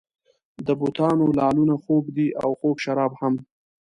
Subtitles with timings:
[0.65, 3.33] د بتانو لعلونه خوږ دي او خوږ شراب هم.